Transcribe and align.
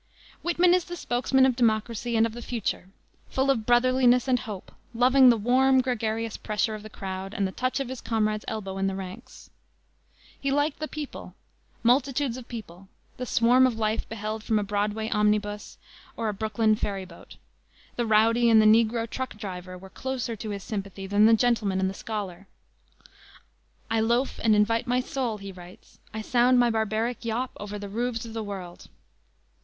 Whitman 0.41 0.73
is 0.73 0.85
the 0.85 0.95
spokesman 0.95 1.45
of 1.45 1.55
Democracy 1.55 2.15
and 2.17 2.25
of 2.25 2.33
the 2.33 2.41
future; 2.41 2.89
full 3.29 3.51
of 3.51 3.67
brotherliness 3.67 4.27
and 4.27 4.39
hope, 4.39 4.71
loving 4.95 5.29
the 5.29 5.37
warm, 5.37 5.79
gregarious 5.79 6.37
pressure 6.37 6.73
of 6.73 6.81
the 6.81 6.89
crowd 6.89 7.35
and 7.35 7.47
the 7.47 7.51
touch 7.51 7.79
of 7.79 7.87
his 7.87 8.01
comrade's 8.01 8.43
elbow 8.47 8.79
in 8.79 8.87
the 8.87 8.95
ranks. 8.95 9.51
He 10.39 10.49
liked 10.49 10.79
the 10.79 10.87
people 10.87 11.35
multitudes 11.83 12.35
of 12.35 12.47
people; 12.47 12.87
the 13.17 13.27
swarm 13.27 13.67
of 13.67 13.77
life 13.77 14.09
beheld 14.09 14.43
from 14.43 14.57
a 14.57 14.63
Broadway 14.63 15.07
omnibus 15.07 15.77
or 16.17 16.29
a 16.29 16.33
Brooklyn 16.33 16.75
ferry 16.75 17.05
boat. 17.05 17.35
The 17.95 18.07
rowdy 18.07 18.49
and 18.49 18.59
the 18.59 18.65
Negro 18.65 19.07
truck 19.07 19.37
driver 19.37 19.77
were 19.77 19.91
closer 19.91 20.35
to 20.35 20.49
his 20.49 20.63
sympathy 20.63 21.05
than 21.05 21.27
the 21.27 21.35
gentleman 21.35 21.79
and 21.79 21.87
the 21.87 21.93
scholar. 21.93 22.47
"I 23.91 23.99
loafe 23.99 24.39
and 24.41 24.55
invite 24.55 24.87
my 24.87 24.99
soul," 24.99 25.37
he 25.37 25.51
writes: 25.51 25.99
"I 26.11 26.23
sound 26.23 26.59
my 26.59 26.71
barbaric 26.71 27.23
yawp 27.23 27.51
over 27.59 27.77
the 27.77 27.87
roofs 27.87 28.25
of 28.25 28.33
the 28.33 28.41
world." 28.41 28.87